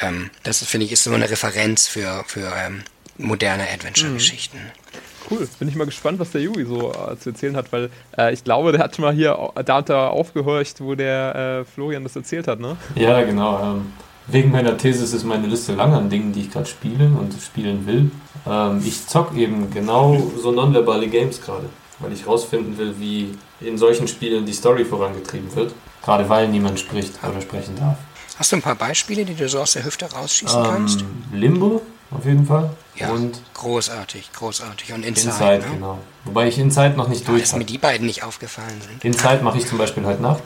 [0.00, 2.82] ähm, das finde ich ist so eine Referenz für, für ähm,
[3.18, 4.58] moderne Adventure-Geschichten.
[4.58, 5.30] Mhm.
[5.30, 8.32] Cool, bin ich mal gespannt, was der Yui so äh, zu erzählen hat, weil äh,
[8.32, 12.16] ich glaube, der hat schon mal hier da, da aufgehorcht, wo der äh, Florian das
[12.16, 12.76] erzählt hat, ne?
[12.94, 13.76] Ja, genau.
[13.76, 13.92] Ähm,
[14.28, 17.86] wegen meiner These ist meine Liste lang an Dingen, die ich gerade spiele und spielen
[17.86, 18.10] will.
[18.46, 23.78] Ähm, ich zock eben genau so nonverbale Games gerade, weil ich rausfinden will, wie in
[23.78, 25.74] solchen Spielen die Story vorangetrieben wird.
[26.04, 27.96] Gerade weil niemand spricht oder sprechen darf.
[28.36, 31.04] Hast du ein paar Beispiele, die du so aus der Hüfte rausschießen ähm, kannst?
[31.32, 32.70] Limbo, auf jeden Fall.
[32.94, 34.92] Ja, und großartig, großartig.
[34.92, 35.74] Und Inside, Inside ne?
[35.74, 35.98] genau.
[36.24, 39.04] Wobei ich Inside noch nicht ja, durch dass mir die beiden nicht aufgefallen sind.
[39.04, 40.42] Inside mache ich zum Beispiel heute Nacht.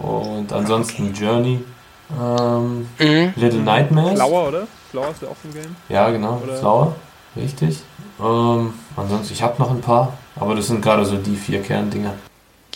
[0.00, 1.24] Und ansonsten okay.
[1.24, 1.64] Journey
[2.10, 3.32] ähm, mhm.
[3.36, 4.14] Little Nightmares.
[4.14, 4.66] Flower, oder?
[4.90, 5.76] Flower ist ja auch ein Game.
[5.88, 6.40] Ja, genau.
[6.44, 6.56] Oder?
[6.56, 6.94] Flower.
[7.36, 7.78] Richtig.
[8.20, 12.14] Ähm, ansonsten, ich habe noch ein paar, aber das sind gerade so die vier Kerndinger.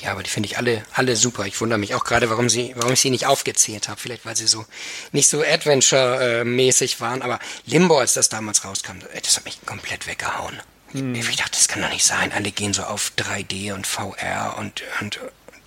[0.02, 1.46] Ja, aber die finde ich alle, alle super.
[1.46, 4.00] Ich wundere mich auch gerade, warum sie, warum ich sie nicht aufgezählt habe.
[4.00, 4.64] Vielleicht, weil sie so
[5.12, 7.22] nicht so Adventure-mäßig waren.
[7.22, 10.56] Aber Limbo, als das damals rauskam, das hat mich komplett weggehauen.
[10.92, 11.14] Hm.
[11.14, 12.32] Ich dachte, das kann doch nicht sein.
[12.32, 15.18] Alle gehen so auf 3D und VR und, und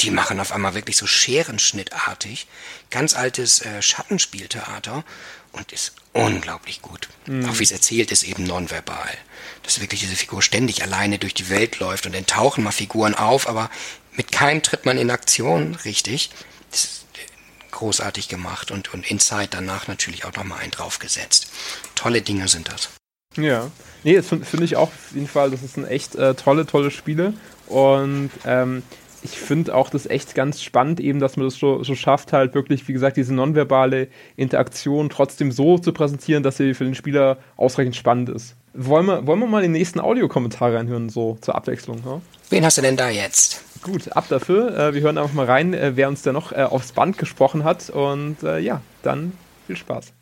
[0.01, 2.47] die machen auf einmal wirklich so Scherenschnittartig.
[2.89, 5.03] Ganz altes äh, Schattenspieltheater
[5.51, 7.09] und ist unglaublich gut.
[7.25, 7.49] Mhm.
[7.49, 9.17] Auch wie es erzählt ist, eben nonverbal.
[9.63, 13.15] Dass wirklich diese Figur ständig alleine durch die Welt läuft und dann tauchen mal Figuren
[13.15, 13.69] auf, aber
[14.15, 16.31] mit keinem tritt man in Aktion richtig.
[16.71, 21.47] Das ist äh, großartig gemacht und, und Inside danach natürlich auch nochmal einen draufgesetzt.
[21.95, 22.89] Tolle Dinge sind das.
[23.37, 23.71] Ja,
[24.03, 26.65] nee, das finde find ich auch auf jeden Fall, das ist ein echt äh, tolle,
[26.65, 27.33] tolle Spiele
[27.67, 28.83] und ähm,
[29.23, 32.53] ich finde auch das echt ganz spannend, eben, dass man das so, so, schafft, halt
[32.53, 37.37] wirklich, wie gesagt, diese nonverbale Interaktion trotzdem so zu präsentieren, dass sie für den Spieler
[37.57, 38.55] ausreichend spannend ist.
[38.73, 42.01] wollen wir, wollen wir mal den nächsten Audiokommentar reinhören, so zur Abwechslung?
[42.05, 42.21] Ja?
[42.49, 43.63] Wen hast du denn da jetzt?
[43.83, 44.77] Gut, ab dafür.
[44.77, 47.63] Äh, wir hören einfach mal rein, äh, wer uns da noch äh, aufs Band gesprochen
[47.63, 47.89] hat.
[47.89, 49.33] Und äh, ja, dann
[49.65, 50.13] viel Spaß.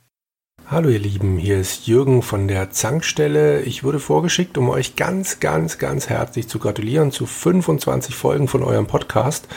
[0.71, 3.61] Hallo ihr Lieben, hier ist Jürgen von der Zankstelle.
[3.61, 8.61] Ich wurde vorgeschickt, um euch ganz, ganz, ganz herzlich zu gratulieren zu 25 Folgen von
[8.61, 9.47] eurem Podcast.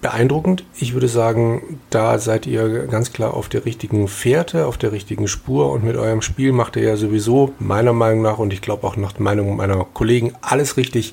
[0.00, 0.64] Beeindruckend.
[0.78, 5.28] Ich würde sagen, da seid ihr ganz klar auf der richtigen Fährte, auf der richtigen
[5.28, 8.86] Spur und mit eurem Spiel macht ihr ja sowieso meiner Meinung nach und ich glaube
[8.86, 11.12] auch nach Meinung meiner Kollegen alles richtig.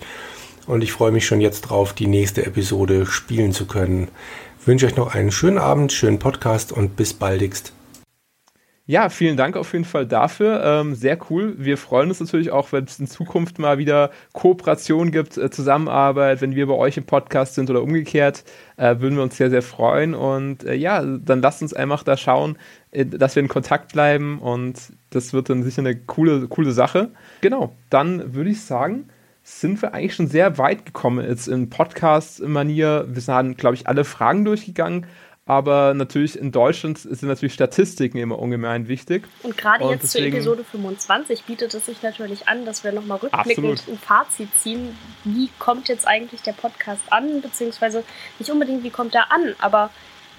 [0.68, 4.08] Und ich freue mich schon jetzt drauf, die nächste Episode spielen zu können.
[4.62, 7.74] Ich wünsche euch noch einen schönen Abend, schönen Podcast und bis baldigst.
[8.88, 10.64] Ja, vielen Dank auf jeden Fall dafür.
[10.66, 11.54] Ähm, sehr cool.
[11.58, 16.42] Wir freuen uns natürlich auch, wenn es in Zukunft mal wieder Kooperation gibt, äh, Zusammenarbeit,
[16.42, 18.44] wenn wir bei euch im Podcast sind oder umgekehrt,
[18.78, 20.16] äh, würden wir uns sehr, sehr freuen.
[20.16, 22.58] Und äh, ja, dann lasst uns einfach da schauen,
[22.90, 24.76] äh, dass wir in Kontakt bleiben und
[25.12, 27.12] das wird dann sicher eine coole, coole Sache.
[27.42, 29.10] Genau, dann würde ich sagen,
[29.44, 33.06] sind wir eigentlich schon sehr weit gekommen jetzt in Podcast-Manier.
[33.10, 35.06] Wir sind, glaube ich, alle Fragen durchgegangen.
[35.46, 39.28] Aber natürlich in Deutschland sind natürlich Statistiken immer ungemein wichtig.
[39.42, 43.18] Und gerade jetzt deswegen, zur Episode 25 bietet es sich natürlich an, dass wir nochmal
[43.18, 43.88] rückblickend absolut.
[43.88, 44.96] ein Fazit ziehen.
[45.24, 47.42] Wie kommt jetzt eigentlich der Podcast an?
[47.42, 48.04] Beziehungsweise
[48.38, 49.90] nicht unbedingt, wie kommt er an, aber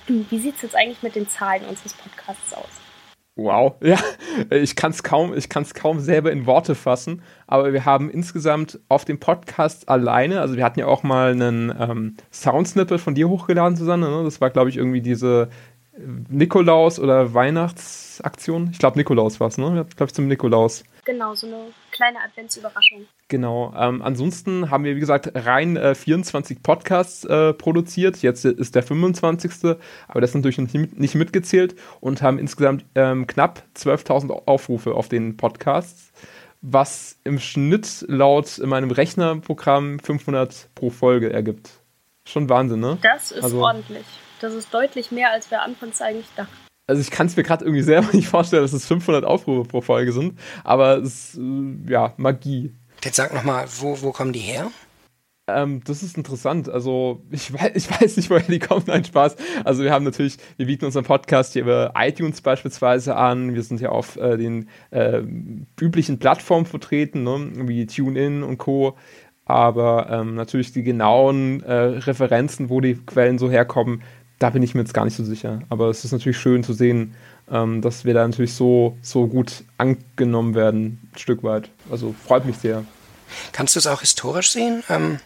[0.07, 2.82] wie sieht es jetzt eigentlich mit den Zahlen unseres Podcasts aus?
[3.35, 3.99] Wow, ja,
[4.51, 5.35] ich kann es kaum,
[5.75, 10.65] kaum selber in Worte fassen, aber wir haben insgesamt auf dem Podcast alleine, also wir
[10.65, 14.25] hatten ja auch mal einen ähm, Soundsnippet von dir hochgeladen, Susanne, ne?
[14.25, 15.49] das war glaube ich irgendwie diese
[16.31, 18.71] Nikolaus- oder Weihnachtsaktion.
[18.73, 19.87] Ich glaube, Nikolaus war es, ne?
[19.89, 20.85] Ich glaube, zum Nikolaus.
[21.05, 23.07] Genau, so eine kleine Adventsüberraschung.
[23.27, 23.75] Genau.
[23.77, 28.23] Ähm, ansonsten haben wir, wie gesagt, rein äh, 24 Podcasts äh, produziert.
[28.23, 29.77] Jetzt ist der 25.
[30.07, 35.09] Aber das ist natürlich nicht, nicht mitgezählt und haben insgesamt ähm, knapp 12.000 Aufrufe auf
[35.09, 36.13] den Podcasts.
[36.61, 41.71] Was im Schnitt laut meinem Rechnerprogramm 500 pro Folge ergibt.
[42.25, 42.99] Schon Wahnsinn, ne?
[43.03, 44.07] Das ist also, ordentlich.
[44.41, 46.53] Das ist deutlich mehr, als wir anfangs eigentlich dachten.
[46.87, 49.81] Also ich kann es mir gerade irgendwie selber nicht vorstellen, dass es 500 Aufrufe pro
[49.81, 52.75] Folge sind, aber es ist, äh, ja, Magie.
[53.05, 54.71] Jetzt sag nochmal, wo, wo kommen die her?
[55.49, 56.69] Ähm, das ist interessant.
[56.69, 58.85] Also, ich weiß, ich weiß nicht, woher die kommen.
[58.87, 59.37] Nein, Spaß.
[59.65, 63.55] Also, wir haben natürlich, wir bieten unseren Podcast hier über iTunes beispielsweise an.
[63.55, 65.23] Wir sind ja auf äh, den äh,
[65.81, 67.51] üblichen Plattformen vertreten, ne?
[67.69, 68.97] wie TuneIn und Co.
[69.45, 74.03] Aber ähm, natürlich die genauen äh, Referenzen, wo die Quellen so herkommen,
[74.43, 75.61] da bin ich mir jetzt gar nicht so sicher.
[75.69, 77.15] Aber es ist natürlich schön zu sehen,
[77.51, 81.69] ähm, dass wir da natürlich so, so gut angenommen werden, ein Stück weit.
[81.91, 82.85] Also freut mich sehr.
[83.53, 84.83] Kannst du es auch historisch sehen?
[84.89, 85.21] Ähm,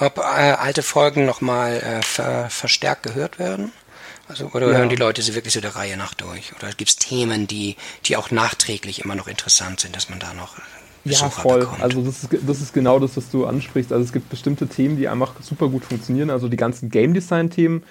[0.00, 3.72] ob äh, alte Folgen nochmal äh, ver verstärkt gehört werden?
[4.26, 4.78] Also, oder ja.
[4.78, 6.52] hören die Leute sie wirklich so der Reihe nach durch?
[6.56, 7.76] Oder gibt es Themen, die,
[8.06, 10.56] die auch nachträglich immer noch interessant sind, dass man da noch
[11.04, 11.60] Besucher ja, voll.
[11.60, 11.82] Bekommt?
[11.82, 13.92] Also das ist, das ist genau das, was du ansprichst.
[13.92, 16.30] Also es gibt bestimmte Themen, die einfach super gut funktionieren.
[16.30, 17.82] Also die ganzen Game Design-Themen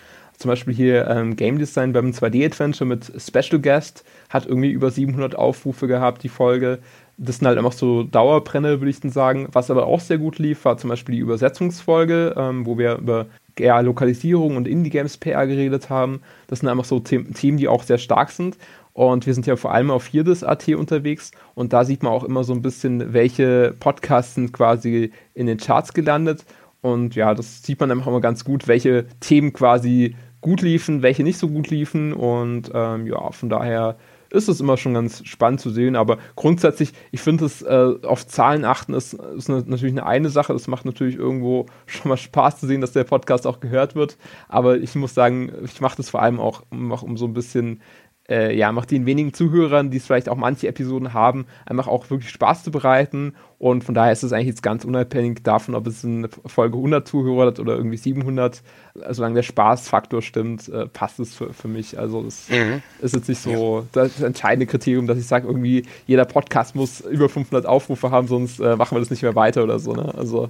[0.41, 5.35] zum Beispiel hier ähm, Game Design beim 2D-Adventure mit Special Guest hat irgendwie über 700
[5.35, 6.79] Aufrufe gehabt, die Folge.
[7.17, 9.47] Das sind halt einfach so Dauerbrenner, würde ich dann sagen.
[9.51, 13.27] Was aber auch sehr gut lief, war zum Beispiel die Übersetzungsfolge, ähm, wo wir über
[13.59, 16.21] ja, Lokalisierung und Indie-Games PR geredet haben.
[16.47, 18.57] Das sind einfach so Themen, die auch sehr stark sind.
[18.93, 22.43] Und wir sind ja vor allem auf Hirdes.at unterwegs und da sieht man auch immer
[22.43, 26.45] so ein bisschen, welche Podcasts sind quasi in den Charts gelandet.
[26.81, 31.23] Und ja, das sieht man einfach immer ganz gut, welche Themen quasi gut liefen, welche
[31.23, 32.13] nicht so gut liefen.
[32.13, 33.97] Und ähm, ja, von daher
[34.31, 35.95] ist es immer schon ganz spannend zu sehen.
[35.95, 40.29] Aber grundsätzlich, ich finde es äh, auf Zahlen achten ist, ist eine, natürlich eine, eine
[40.29, 40.53] Sache.
[40.53, 44.17] Das macht natürlich irgendwo schon mal Spaß zu sehen, dass der Podcast auch gehört wird.
[44.47, 47.81] Aber ich muss sagen, ich mache das vor allem auch, um, um so ein bisschen
[48.29, 52.09] äh, ja, macht den wenigen Zuhörern, die es vielleicht auch manche Episoden haben, einfach auch
[52.09, 53.33] wirklich Spaß zu bereiten.
[53.57, 57.07] Und von daher ist es eigentlich jetzt ganz unabhängig davon, ob es eine Folge 100
[57.07, 58.63] Zuhörer hat oder irgendwie 700.
[59.09, 61.99] Solange der Spaßfaktor stimmt, äh, passt es für, für mich.
[61.99, 62.81] Also es mhm.
[63.01, 63.85] ist jetzt nicht so ja.
[63.91, 68.59] das entscheidende Kriterium, dass ich sage, irgendwie jeder Podcast muss über 500 Aufrufe haben, sonst
[68.59, 69.93] äh, machen wir das nicht mehr weiter oder so.
[69.93, 70.13] Ne?
[70.15, 70.49] Also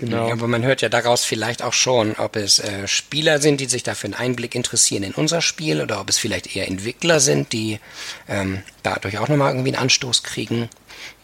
[0.00, 0.30] Genau.
[0.30, 3.82] Aber man hört ja daraus vielleicht auch schon, ob es äh, Spieler sind, die sich
[3.82, 7.78] dafür einen Einblick interessieren in unser Spiel oder ob es vielleicht eher Entwickler sind, die
[8.26, 10.70] ähm, dadurch auch nochmal irgendwie einen Anstoß kriegen,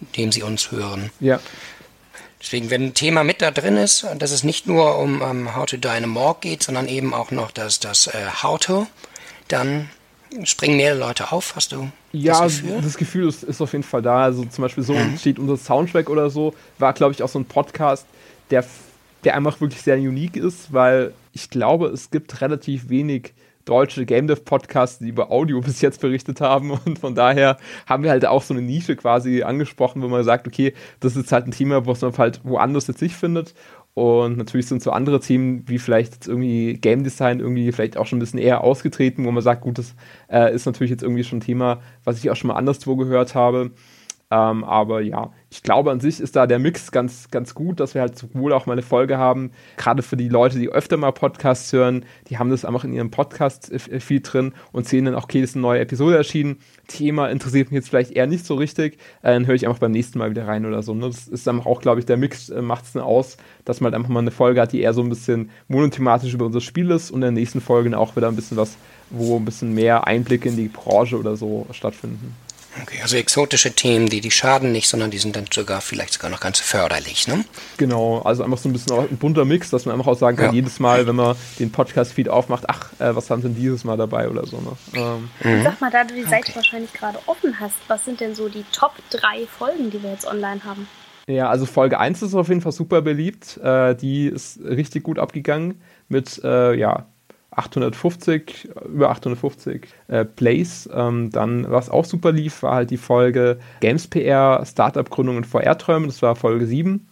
[0.01, 1.11] indem sie uns hören.
[1.21, 1.41] Ja.
[2.41, 5.65] Deswegen, wenn ein Thema mit da drin ist, dass es nicht nur um um How
[5.65, 8.87] to Die in a Morgue geht, sondern eben auch noch das, das äh, How to,
[9.49, 9.89] dann
[10.45, 12.81] springen mehrere Leute auf, hast du ja, das Gefühl?
[12.83, 14.25] das Gefühl ist, ist auf jeden Fall da.
[14.25, 15.17] Also zum Beispiel so mhm.
[15.19, 18.07] steht unser Soundtrack oder so, war glaube ich auch so ein Podcast,
[18.51, 18.65] der,
[19.25, 23.35] der einfach wirklich sehr unique ist, weil ich glaube, es gibt relativ wenig
[23.67, 26.71] deutsche Game Dev Podcasts, die über Audio bis jetzt berichtet haben.
[26.71, 30.47] Und von daher haben wir halt auch so eine Nische quasi angesprochen, wo man sagt,
[30.47, 33.55] okay, das ist halt ein Thema, was man halt woanders jetzt nicht findet.
[33.93, 38.19] Und natürlich sind so andere Themen wie vielleicht irgendwie Game Design irgendwie vielleicht auch schon
[38.19, 39.95] ein bisschen eher ausgetreten, wo man sagt, gut, das
[40.31, 43.35] äh, ist natürlich jetzt irgendwie schon ein Thema, was ich auch schon mal anderswo gehört
[43.35, 43.71] habe.
[44.31, 47.95] Ähm, aber ja, ich glaube an sich ist da der Mix ganz, ganz gut, dass
[47.95, 51.13] wir halt sowohl auch mal eine Folge haben, gerade für die Leute, die öfter mal
[51.13, 55.41] Podcasts hören, die haben das einfach in ihrem Podcast-Feed drin und sehen dann auch, okay,
[55.41, 56.59] das ist eine neue Episode erschienen.
[56.89, 59.93] Thema interessiert mich jetzt vielleicht eher nicht so richtig, äh, dann höre ich einfach beim
[59.93, 60.93] nächsten Mal wieder rein oder so.
[60.93, 61.07] Ne?
[61.07, 63.93] Das ist dann auch, glaube ich, der Mix äh, macht es dann aus, dass man
[63.93, 66.91] halt einfach mal eine Folge hat, die eher so ein bisschen monothematisch über unser Spiel
[66.91, 68.77] ist und in der nächsten Folge dann auch wieder ein bisschen was,
[69.11, 72.35] wo ein bisschen mehr Einblicke in die Branche oder so stattfinden.
[72.83, 76.31] Okay, also exotische Themen, die, die schaden nicht, sondern die sind dann sogar vielleicht sogar
[76.31, 77.45] noch ganz förderlich, ne?
[77.77, 80.47] Genau, also einfach so ein bisschen ein bunter Mix, dass man einfach auch sagen kann,
[80.47, 80.53] ja.
[80.53, 83.97] jedes Mal, wenn man den Podcast-Feed aufmacht, ach, äh, was haben sie denn dieses Mal
[83.97, 84.73] dabei oder so, ne?
[84.95, 85.31] Ähm.
[85.43, 85.63] Mhm.
[85.63, 86.57] Sag mal, da du die Seite okay.
[86.57, 90.27] wahrscheinlich gerade offen hast, was sind denn so die Top 3 Folgen, die wir jetzt
[90.27, 90.87] online haben?
[91.29, 93.57] Ja, also Folge 1 ist auf jeden Fall super beliebt.
[93.59, 97.07] Äh, die ist richtig gut abgegangen mit, äh, ja,
[97.57, 100.89] 850, über 850 äh, Plays.
[100.93, 106.07] Ähm, dann, was auch super lief, war halt die Folge Games PR, Startup-Gründung und VR-Träume.
[106.07, 107.09] Das war Folge 7.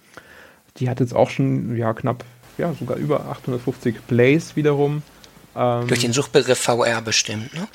[0.77, 2.25] Die hat jetzt auch schon, ja, knapp,
[2.59, 5.03] ja, sogar über 850 Plays wiederum.
[5.57, 7.67] Ähm, Durch den Suchbegriff VR bestimmt, ne?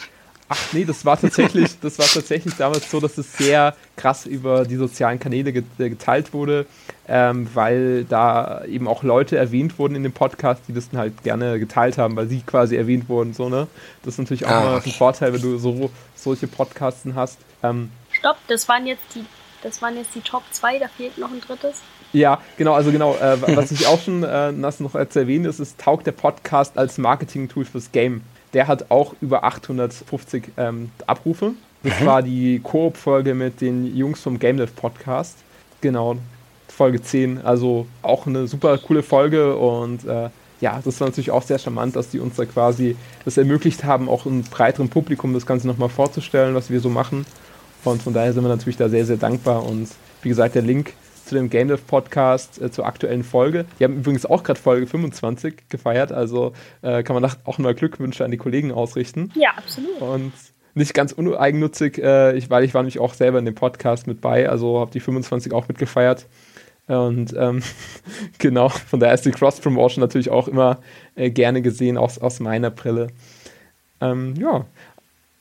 [0.52, 4.66] Ach nee, das war tatsächlich, das war tatsächlich damals so, dass es sehr krass über
[4.66, 6.66] die sozialen Kanäle geteilt wurde,
[7.08, 11.24] ähm, weil da eben auch Leute erwähnt wurden in dem Podcast, die das dann halt
[11.24, 13.36] gerne geteilt haben, weil sie quasi erwähnt wurden.
[13.36, 13.68] So, ne?
[14.04, 17.38] Das ist natürlich auch ah, mal ein Vorteil, wenn du so solche Podcasten hast.
[17.62, 19.26] Ähm, Stopp, das waren jetzt die,
[19.62, 21.82] das waren jetzt die Top 2, da fehlt noch ein drittes.
[22.12, 25.80] Ja, genau, also genau, äh, was ich auch schon äh, noch zu erwähnen ist, ist,
[25.80, 28.22] taugt der Podcast als Marketing-Tool fürs Game
[28.54, 31.54] der hat auch über 850 ähm, Abrufe.
[31.84, 35.38] Das war die Koop-Folge mit den Jungs vom Game Dev Podcast.
[35.82, 36.18] Genau,
[36.68, 37.46] Folge 10.
[37.46, 40.30] Also auch eine super coole Folge und äh,
[40.62, 44.10] ja, das war natürlich auch sehr charmant, dass die uns da quasi das ermöglicht haben,
[44.10, 47.26] auch einem breiteren Publikum das Ganze nochmal vorzustellen, was wir so machen.
[47.86, 49.66] Und von daher sind wir natürlich da sehr, sehr dankbar.
[49.66, 49.88] Und
[50.22, 50.94] wie gesagt, der Link
[51.30, 53.66] zu dem Game Dev Podcast äh, zur aktuellen Folge.
[53.80, 58.26] Die haben übrigens auch gerade Folge 25 gefeiert, also äh, kann man auch mal Glückwünsche
[58.26, 59.32] an die Kollegen ausrichten.
[59.36, 60.02] Ja, absolut.
[60.02, 60.34] Und
[60.74, 64.22] nicht ganz uneigennützig, äh, ich, weil ich war nämlich auch selber in dem Podcast mit
[64.22, 66.26] bei, also habe die 25 auch mitgefeiert.
[66.88, 67.62] Und ähm,
[68.40, 70.80] genau, von daher ist die Cross-Promotion natürlich auch immer
[71.16, 73.08] äh, gerne gesehen aus, aus meiner Brille.
[74.02, 74.66] Ähm, ja,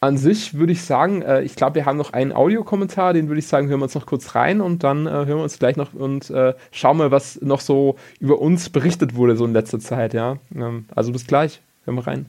[0.00, 3.40] an sich würde ich sagen, äh, ich glaube, wir haben noch einen Audiokommentar, den würde
[3.40, 5.76] ich sagen, hören wir uns noch kurz rein und dann äh, hören wir uns gleich
[5.76, 9.80] noch und äh, schauen mal, was noch so über uns berichtet wurde so in letzter
[9.80, 10.38] Zeit, ja.
[10.54, 12.26] Ähm, also bis gleich, hören wir rein.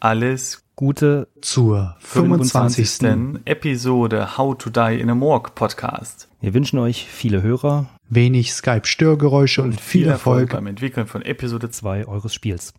[0.00, 2.88] Alles Gute zur 25.
[2.88, 3.42] 25.
[3.44, 6.28] Episode How to Die in a Morgue Podcast.
[6.40, 11.70] Wir wünschen euch viele Hörer, wenig Skype-Störgeräusche und, und viel Erfolg beim Entwickeln von Episode
[11.70, 12.74] 2 eures Spiels.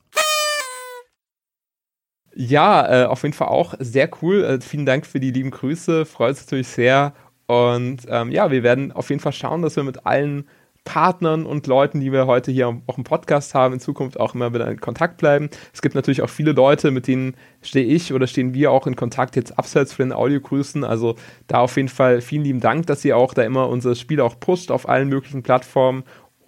[2.35, 4.43] Ja, äh, auf jeden Fall auch sehr cool.
[4.43, 6.05] Äh, vielen Dank für die lieben Grüße.
[6.05, 7.13] Freut uns natürlich sehr.
[7.45, 10.45] Und ähm, ja, wir werden auf jeden Fall schauen, dass wir mit allen
[10.85, 14.53] Partnern und Leuten, die wir heute hier auch im Podcast haben, in Zukunft auch immer
[14.53, 15.49] wieder in Kontakt bleiben.
[15.73, 18.95] Es gibt natürlich auch viele Leute, mit denen stehe ich oder stehen wir auch in
[18.95, 20.83] Kontakt jetzt abseits von den Audiogrüßen.
[20.83, 21.15] Also
[21.47, 24.39] da auf jeden Fall vielen lieben Dank, dass ihr auch da immer unser Spiel auch
[24.39, 26.03] pusht auf allen möglichen Plattformen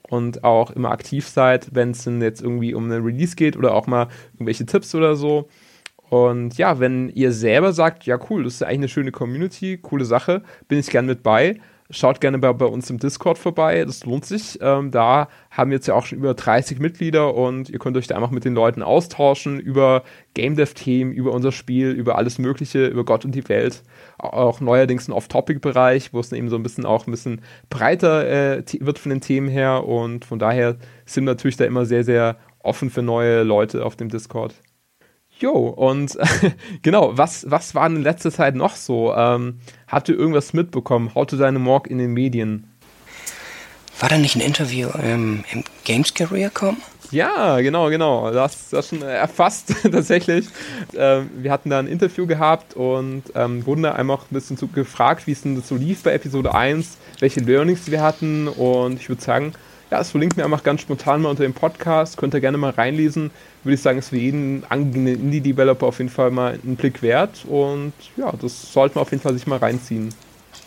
[0.10, 3.74] und auch immer aktiv seid, wenn es denn jetzt irgendwie um einen Release geht oder
[3.74, 5.48] auch mal irgendwelche Tipps oder so.
[6.10, 10.06] Und ja, wenn ihr selber sagt, ja cool, das ist eigentlich eine schöne Community, coole
[10.06, 11.60] Sache, bin ich gern mit bei.
[11.92, 14.58] Schaut gerne bei, bei uns im Discord vorbei, das lohnt sich.
[14.60, 18.08] Ähm, da haben wir jetzt ja auch schon über 30 Mitglieder und ihr könnt euch
[18.08, 20.02] da einfach mit den Leuten austauschen über
[20.34, 23.84] Game Dev-Themen, über unser Spiel, über alles Mögliche, über Gott und die Welt.
[24.18, 28.64] Auch neuerdings ein Off-Topic-Bereich, wo es eben so ein bisschen auch ein bisschen breiter äh,
[28.80, 32.38] wird von den Themen her und von daher sind wir natürlich da immer sehr, sehr
[32.64, 34.56] offen für neue Leute auf dem Discord.
[35.40, 36.18] Jo, und
[36.82, 39.14] genau, was, was war in letzter Zeit noch so?
[39.14, 39.60] Ähm,
[40.08, 41.14] ihr irgendwas mitbekommen?
[41.14, 42.72] How to Dynamorg in den Medien?
[44.00, 46.78] War da nicht ein Interview ähm, im Games Career Com?
[47.12, 48.32] Ja, genau, genau.
[48.32, 50.48] Das, das schon erfasst tatsächlich.
[50.96, 54.68] Ähm, wir hatten da ein Interview gehabt und ähm, wurden da einmal ein bisschen zu,
[54.68, 59.10] gefragt, wie es denn so lief bei Episode 1, welche Learnings wir hatten und ich
[59.10, 59.54] würde sagen,
[59.92, 62.18] ja, es verlinkt mir einfach ganz spontan mal unter dem Podcast.
[62.18, 63.32] Könnt ihr gerne mal reinlesen.
[63.64, 67.46] Würde ich sagen, ist für jeden angehenden Indie-Developer auf jeden Fall mal einen Blick wert.
[67.48, 70.14] Und ja, das sollte man auf jeden Fall sich mal reinziehen.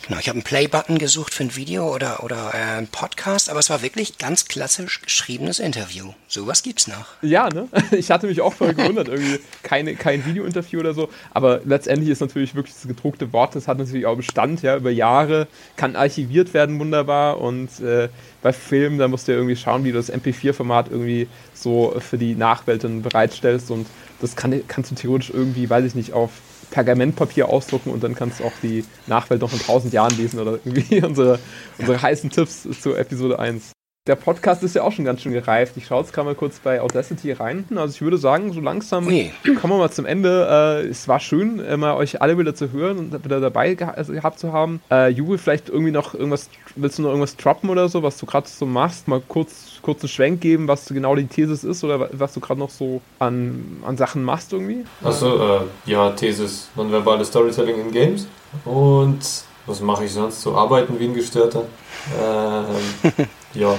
[0.07, 3.59] Genau, ich habe einen Play-Button gesucht für ein Video oder, oder äh, ein Podcast, aber
[3.59, 6.13] es war wirklich ganz klassisch geschriebenes Interview.
[6.27, 7.05] Sowas gibt's noch.
[7.21, 7.67] Ja, ne?
[7.91, 12.21] Ich hatte mich auch voll gewundert, irgendwie keine, kein Video-Interview oder so, aber letztendlich ist
[12.21, 16.53] natürlich wirklich das gedruckte Wort, das hat natürlich auch Bestand, ja, über Jahre, kann archiviert
[16.53, 18.09] werden wunderbar und äh,
[18.41, 22.17] bei Filmen, da musst du ja irgendwie schauen, wie du das MP4-Format irgendwie so für
[22.17, 23.85] die Nachwelt dann bereitstellst und
[24.21, 26.31] das kann, kannst du theoretisch irgendwie, weiß ich nicht, auf
[26.71, 30.59] Pergamentpapier ausdrucken und dann kannst du auch die Nachwelt noch in tausend Jahren lesen oder
[30.63, 31.39] irgendwie unsere,
[31.77, 33.71] unsere heißen Tipps zu Episode 1.
[34.07, 35.77] Der Podcast ist ja auch schon ganz schön gereift.
[35.77, 37.65] Ich schaue jetzt gerade mal kurz bei Audacity rein.
[37.75, 39.31] Also ich würde sagen, so langsam Ui.
[39.61, 40.81] kommen wir mal zum Ende.
[40.83, 43.91] Äh, es war schön, äh, mal euch alle wieder zu hören und wieder dabei geha
[43.91, 44.81] also gehabt zu haben.
[44.89, 48.25] Äh, Juwe, vielleicht irgendwie noch irgendwas, willst du noch irgendwas droppen oder so, was du
[48.25, 49.07] gerade so machst?
[49.07, 52.71] Mal kurz kurzen Schwenk geben, was genau die Thesis ist oder was du gerade noch
[52.71, 54.85] so an, an Sachen machst irgendwie?
[55.03, 58.27] Achso, äh, ja, Thesis, nonverbales Storytelling in Games.
[58.65, 59.19] Und
[59.67, 60.41] was mache ich sonst?
[60.41, 61.65] So arbeiten wie ein Gestörter.
[62.17, 63.75] Ähm, ja,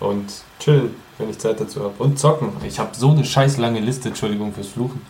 [0.00, 0.26] und
[0.58, 1.94] chillen, wenn ich Zeit dazu habe.
[1.98, 2.50] Und zocken.
[2.66, 5.00] Ich habe so eine scheiß lange Liste, Entschuldigung fürs Fluchen,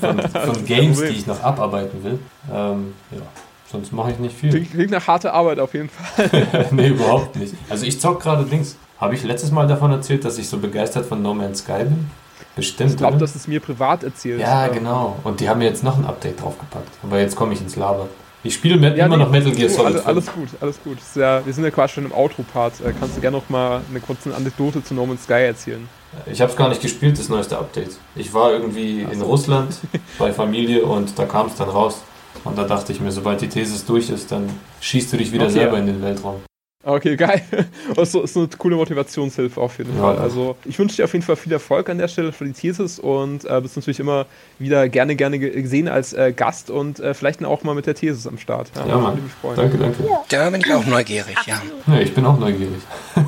[0.00, 0.20] von,
[0.54, 2.18] von Games, die ich noch abarbeiten will.
[2.52, 3.22] Ähm, ja,
[3.70, 4.64] sonst mache ich nicht viel.
[4.64, 6.68] Klingt, nach harter Arbeit auf jeden Fall.
[6.70, 7.54] nee, überhaupt nicht.
[7.68, 8.76] Also ich zock gerade Dings.
[8.98, 12.10] Habe ich letztes Mal davon erzählt, dass ich so begeistert von No Man's Sky bin?
[12.54, 12.90] Bestimmt.
[12.90, 14.40] Ich glaube, dass es mir privat erzählt.
[14.40, 15.16] Ja, genau.
[15.24, 16.90] Und die haben mir jetzt noch ein Update draufgepackt.
[17.02, 18.08] Aber jetzt komme ich ins Laber.
[18.42, 19.86] Ich spiele Ja, immer nee, noch Metal Gear Solid.
[19.86, 20.06] alles, 5.
[20.08, 20.98] alles gut, alles gut.
[21.14, 22.80] Ja, wir sind ja quasi schon im Outro-Part.
[22.80, 25.86] Äh, kannst du gerne noch mal eine kurze Anekdote zu No Man's Sky erzählen?
[26.26, 27.90] Ich habe es gar nicht gespielt, das neueste Update.
[28.16, 29.74] Ich war irgendwie in Russland
[30.18, 32.00] bei Familie und da kam es dann raus.
[32.44, 34.48] Und da dachte ich mir, sobald die Thesis durch ist, dann
[34.80, 35.52] schießt du dich wieder Okay.
[35.54, 36.36] selber in den Weltraum.
[36.82, 37.42] Okay, geil.
[37.94, 40.00] Das ist so eine coole Motivationshilfe auf jeden Ja.
[40.02, 40.18] Fall.
[40.18, 42.98] Also ich wünsche dir auf jeden Fall viel Erfolg an der Stelle für die Thesis
[42.98, 44.24] und äh, bist natürlich immer
[44.58, 47.94] wieder gerne, gerne ge- gesehen als äh, Gast und äh, vielleicht auch mal mit der
[47.94, 48.70] Thesis am Start.
[48.76, 49.22] Ja, würde Mann.
[49.22, 49.56] mich freuen.
[49.56, 49.96] Danke, danke.
[50.30, 51.60] Da bin ich auch neugierig, ja.
[51.86, 52.80] Ja, ich bin auch neugierig.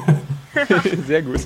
[1.06, 1.40] Sehr gut.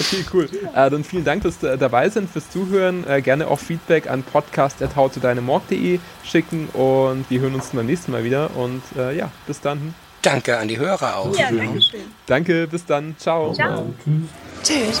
[0.00, 0.48] Okay, cool.
[0.74, 3.04] Äh, dann vielen Dank, dass du dabei sind, fürs Zuhören.
[3.08, 8.50] Äh, gerne auch Feedback an podcast.howtodynamorg.de schicken und wir hören uns beim nächsten Mal wieder.
[8.56, 9.94] Und äh, ja, bis dann.
[10.26, 11.38] Danke an die Hörer auch.
[11.38, 12.00] Ja, danke schön.
[12.26, 13.14] Danke, bis dann.
[13.16, 13.52] Ciao.
[13.52, 13.94] Ciao.
[14.64, 15.00] Tschüss.